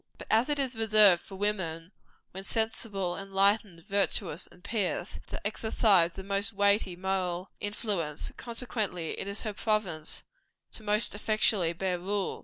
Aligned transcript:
But 0.17 0.25
as 0.31 0.49
it 0.49 0.57
is 0.57 0.75
reserved 0.75 1.21
for 1.21 1.35
woman, 1.35 1.91
when 2.31 2.43
sensible, 2.43 3.15
enlightened, 3.15 3.85
virtuous 3.87 4.47
and 4.47 4.63
pious, 4.63 5.19
to 5.27 5.39
exercise 5.45 6.13
the 6.13 6.23
most 6.23 6.53
weighty 6.53 6.95
moral 6.95 7.51
influence, 7.59 8.31
consequently 8.35 9.11
it 9.19 9.27
is 9.27 9.43
her 9.43 9.53
province 9.53 10.23
most 10.79 11.13
effectually 11.13 11.73
to 11.73 11.77
bear 11.77 11.99
rule. 11.99 12.39